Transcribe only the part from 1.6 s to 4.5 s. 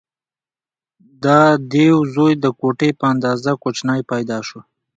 دیو زوی د ګوتې په اندازه کوچنی پیدا